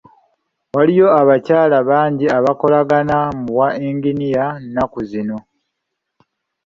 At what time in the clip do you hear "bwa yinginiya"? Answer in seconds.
3.51-4.45